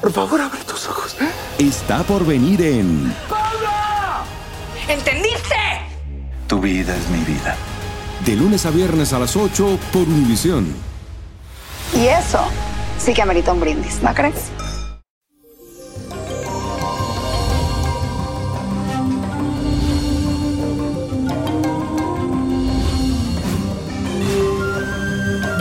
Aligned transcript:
Por 0.00 0.12
favor, 0.12 0.40
abre 0.40 0.60
tus 0.64 0.88
ojos. 0.88 1.14
está 1.58 2.02
por 2.04 2.24
venir 2.24 2.62
en 2.62 3.14
¿Entendiste? 4.88 5.54
Tu 6.48 6.58
vida 6.58 6.96
es 6.96 7.08
mi 7.10 7.18
vida. 7.18 7.54
De 8.24 8.34
lunes 8.34 8.64
a 8.66 8.70
viernes 8.70 9.12
a 9.12 9.18
las 9.18 9.36
8 9.36 9.78
por 9.92 10.02
Univisión. 10.02 10.74
Y 11.94 12.06
eso 12.06 12.40
sí 12.98 13.12
que 13.12 13.22
amerita 13.22 13.52
un 13.52 13.60
brindis, 13.60 14.02
¿no 14.02 14.14
crees? 14.14 14.50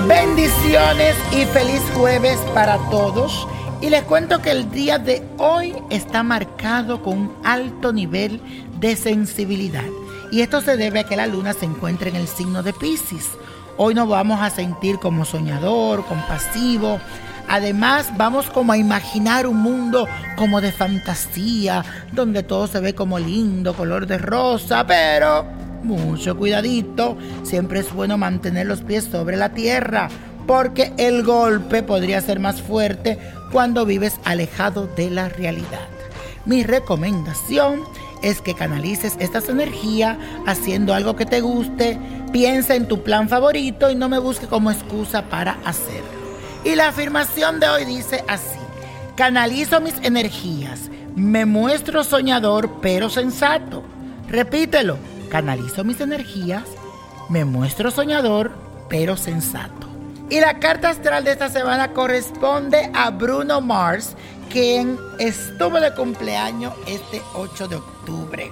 Bendiciones 0.07 1.15
y 1.33 1.45
feliz 1.45 1.81
jueves 1.93 2.39
para 2.53 2.77
todos. 2.89 3.47
Y 3.81 3.89
les 3.89 4.03
cuento 4.03 4.41
que 4.41 4.51
el 4.51 4.69
día 4.71 4.99
de 4.99 5.23
hoy 5.37 5.73
está 5.89 6.21
marcado 6.21 7.01
con 7.01 7.17
un 7.17 7.35
alto 7.45 7.93
nivel 7.93 8.41
de 8.77 8.97
sensibilidad. 8.97 9.85
Y 10.31 10.41
esto 10.41 10.59
se 10.59 10.75
debe 10.75 10.99
a 10.99 11.03
que 11.05 11.15
la 11.15 11.27
luna 11.27 11.53
se 11.53 11.65
encuentra 11.65 12.09
en 12.09 12.17
el 12.17 12.27
signo 12.27 12.61
de 12.61 12.73
Pisces. 12.73 13.29
Hoy 13.77 13.93
nos 13.93 14.09
vamos 14.09 14.41
a 14.41 14.49
sentir 14.49 14.99
como 14.99 15.23
soñador, 15.23 16.05
compasivo. 16.05 16.99
Además, 17.47 18.11
vamos 18.17 18.49
como 18.49 18.73
a 18.73 18.77
imaginar 18.77 19.47
un 19.47 19.57
mundo 19.57 20.09
como 20.35 20.59
de 20.59 20.73
fantasía, 20.73 21.85
donde 22.11 22.43
todo 22.43 22.67
se 22.67 22.81
ve 22.81 22.93
como 22.93 23.17
lindo, 23.17 23.73
color 23.73 24.07
de 24.07 24.17
rosa, 24.17 24.85
pero 24.85 25.45
mucho 25.83 26.37
cuidadito. 26.37 27.17
Siempre 27.43 27.79
es 27.79 27.93
bueno 27.93 28.17
mantener 28.17 28.67
los 28.67 28.81
pies 28.81 29.05
sobre 29.05 29.37
la 29.37 29.53
tierra, 29.53 30.09
porque 30.47 30.93
el 30.97 31.23
golpe 31.23 31.83
podría 31.83 32.21
ser 32.21 32.39
más 32.39 32.61
fuerte 32.61 33.17
cuando 33.51 33.85
vives 33.85 34.19
alejado 34.25 34.87
de 34.87 35.09
la 35.09 35.29
realidad. 35.29 35.87
Mi 36.45 36.63
recomendación 36.63 37.83
es 38.21 38.41
que 38.41 38.53
canalices 38.53 39.15
estas 39.19 39.49
energías 39.49 40.17
haciendo 40.45 40.93
algo 40.93 41.15
que 41.15 41.25
te 41.25 41.41
guste, 41.41 41.97
piensa 42.31 42.75
en 42.75 42.87
tu 42.87 43.03
plan 43.03 43.29
favorito 43.29 43.89
y 43.89 43.95
no 43.95 44.09
me 44.09 44.19
busque 44.19 44.47
como 44.47 44.71
excusa 44.71 45.23
para 45.23 45.57
hacerlo. 45.65 46.19
Y 46.63 46.75
la 46.75 46.89
afirmación 46.89 47.59
de 47.59 47.69
hoy 47.69 47.85
dice 47.85 48.23
así, 48.27 48.59
canalizo 49.15 49.79
mis 49.79 49.95
energías, 50.01 50.89
me 51.15 51.45
muestro 51.45 52.03
soñador 52.03 52.79
pero 52.81 53.09
sensato. 53.09 53.83
Repítelo, 54.27 54.97
canalizo 55.29 55.83
mis 55.83 56.01
energías, 56.01 56.63
me 57.29 57.45
muestro 57.45 57.91
soñador 57.91 58.51
pero 58.89 59.17
sensato. 59.17 59.88
Y 60.29 60.39
la 60.39 60.59
carta 60.59 60.89
astral 60.89 61.23
de 61.23 61.31
esta 61.31 61.49
semana 61.49 61.91
corresponde 61.91 62.91
a 62.93 63.09
Bruno 63.09 63.61
Mars, 63.61 64.15
quien 64.51 64.95
estuvo 65.17 65.79
de 65.79 65.91
cumpleaños 65.95 66.73
este 66.85 67.19
8 67.33 67.67
de 67.67 67.75
octubre. 67.77 68.51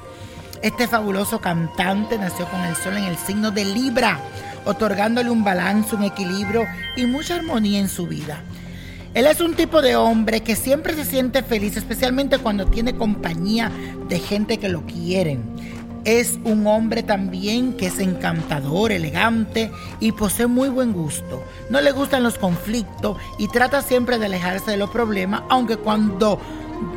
Este 0.63 0.88
fabuloso 0.88 1.39
cantante 1.39 2.17
nació 2.17 2.49
con 2.49 2.61
el 2.61 2.75
sol 2.75 2.97
en 2.97 3.03
el 3.03 3.15
signo 3.15 3.51
de 3.51 3.63
Libra, 3.63 4.19
otorgándole 4.65 5.29
un 5.29 5.43
balance, 5.43 5.95
un 5.95 6.03
equilibrio 6.03 6.65
y 6.95 7.05
mucha 7.05 7.35
armonía 7.35 7.79
en 7.79 7.89
su 7.89 8.07
vida. 8.07 8.41
Él 9.13 9.27
es 9.27 9.39
un 9.39 9.53
tipo 9.53 9.83
de 9.83 9.95
hombre 9.95 10.41
que 10.41 10.55
siempre 10.55 10.95
se 10.95 11.05
siente 11.05 11.44
feliz, 11.44 11.77
especialmente 11.77 12.39
cuando 12.39 12.65
tiene 12.65 12.95
compañía 12.95 13.71
de 14.09 14.17
gente 14.17 14.57
que 14.57 14.69
lo 14.69 14.81
quieren. 14.81 15.44
Es 16.07 16.40
un 16.45 16.66
hombre 16.68 17.03
también 17.03 17.73
que 17.73 17.88
es 17.88 18.00
encantador, 18.00 18.94
elegante 18.94 19.69
y 20.00 20.13
posee 20.13 20.47
muy 20.47 20.69
buen 20.69 20.94
gusto. 20.94 21.44
No 21.69 21.81
le 21.81 21.91
gustan 21.91 22.23
los 22.23 22.38
conflictos 22.38 23.18
y 23.38 23.50
trata 23.50 23.81
siempre 23.81 24.18
de 24.18 24.28
alejarse 24.28 24.72
de 24.72 24.78
los 24.78 24.90
problemas, 24.90 25.41
aunque 25.50 25.75
cuando 25.75 26.40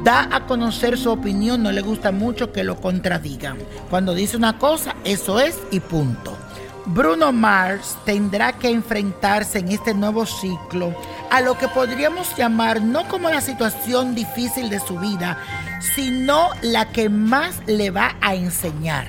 da 0.04 0.28
a 0.30 0.46
conocer 0.46 0.96
su 0.96 1.10
opinión 1.10 1.60
no 1.60 1.72
le 1.72 1.80
gusta 1.80 2.12
mucho 2.12 2.52
que 2.52 2.62
lo 2.62 2.80
contradigan. 2.80 3.58
Cuando 3.90 4.14
dice 4.14 4.36
una 4.36 4.58
cosa, 4.58 4.94
eso 5.02 5.40
es 5.40 5.58
y 5.72 5.80
punto. 5.80 6.38
Bruno 6.92 7.30
Mars 7.30 7.96
tendrá 8.04 8.52
que 8.52 8.68
enfrentarse 8.68 9.60
en 9.60 9.68
este 9.68 9.94
nuevo 9.94 10.26
ciclo 10.26 10.92
a 11.30 11.40
lo 11.40 11.56
que 11.56 11.68
podríamos 11.68 12.36
llamar 12.36 12.82
no 12.82 13.06
como 13.06 13.30
la 13.30 13.40
situación 13.40 14.16
difícil 14.16 14.68
de 14.68 14.80
su 14.80 14.98
vida, 14.98 15.38
sino 15.94 16.48
la 16.62 16.90
que 16.90 17.08
más 17.08 17.62
le 17.66 17.92
va 17.92 18.16
a 18.20 18.34
enseñar. 18.34 19.06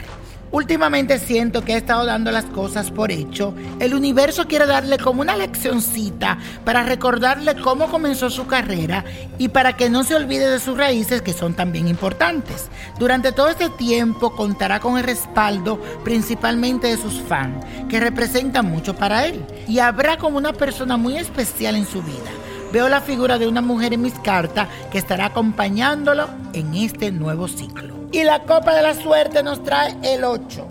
Últimamente 0.52 1.18
siento 1.18 1.64
que 1.64 1.74
ha 1.74 1.78
estado 1.78 2.06
dando 2.06 2.30
las 2.30 2.44
cosas 2.44 2.92
por 2.92 3.10
hecho. 3.10 3.54
El 3.80 3.94
universo 3.94 4.48
quiere 4.48 4.66
darle 4.66 4.98
como 4.98 5.22
una 5.22 5.38
leccioncita 5.38 6.38
para 6.66 6.84
recordarle 6.84 7.56
cómo 7.56 7.88
comenzó 7.88 8.30
su 8.30 8.48
carrera 8.48 9.06
y 9.38 9.48
para 9.48 9.78
que 9.78 9.90
no 9.90 10.04
se 10.04 10.16
olvide 10.16 10.50
de 10.50 10.60
sus 10.60 10.78
raíces 10.78 11.22
que 11.22 11.32
son 11.32 11.54
también 11.54 11.88
importantes. 11.88 12.70
Durante 13.00 13.32
todo 13.32 13.48
este 13.48 13.70
tiempo 13.70 14.36
contará 14.36 14.82
con 14.82 14.98
el 14.98 15.06
respaldo 15.06 15.80
principalmente 16.04 16.88
de 16.88 16.98
sus 16.98 17.22
fans, 17.22 17.66
que 17.88 18.02
representan 18.02 18.66
mucho 18.66 18.94
para 18.94 19.26
él. 19.26 19.46
Y 19.70 19.80
habrá 19.80 20.18
como 20.18 20.38
una 20.38 20.52
persona 20.52 20.98
muy 20.98 21.16
especial 21.16 21.78
en 21.78 21.86
su 21.86 22.04
vida. 22.04 22.30
Veo 22.74 22.90
la 22.90 23.00
figura 23.00 23.38
de 23.38 23.48
una 23.48 23.62
mujer 23.62 23.94
en 23.94 24.02
mis 24.02 24.20
cartas 24.20 24.68
que 24.92 24.98
estará 24.98 25.28
acompañándolo 25.28 26.28
en 26.52 26.76
este 26.76 27.12
nuevo 27.12 27.48
ciclo. 27.48 28.01
Y 28.12 28.24
la 28.24 28.44
copa 28.44 28.76
de 28.76 28.82
la 28.82 28.94
suerte 28.94 29.42
nos 29.42 29.64
trae 29.64 29.96
el 30.04 30.26
8, 30.26 30.68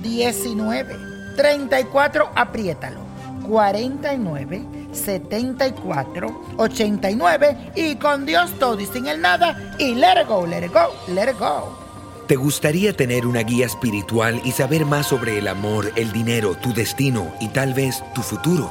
19, 0.00 0.96
34, 1.36 2.30
apriétalo, 2.36 3.00
49, 3.48 4.62
74, 4.92 6.42
89 6.56 7.72
y 7.74 7.96
con 7.96 8.26
Dios 8.26 8.52
todo 8.58 8.78
y 8.80 8.86
sin 8.86 9.08
el 9.08 9.20
nada 9.20 9.74
y 9.78 9.94
let 9.94 10.24
go, 10.26 10.46
let 10.46 10.68
go, 10.68 10.94
let 11.08 11.30
it 11.30 11.38
go. 11.38 11.76
¿Te 12.28 12.36
gustaría 12.36 12.92
tener 12.92 13.26
una 13.26 13.40
guía 13.40 13.66
espiritual 13.66 14.40
y 14.44 14.52
saber 14.52 14.84
más 14.84 15.06
sobre 15.06 15.38
el 15.38 15.48
amor, 15.48 15.90
el 15.96 16.12
dinero, 16.12 16.54
tu 16.54 16.74
destino 16.74 17.32
y 17.40 17.48
tal 17.48 17.74
vez 17.74 18.04
tu 18.14 18.22
futuro? 18.22 18.70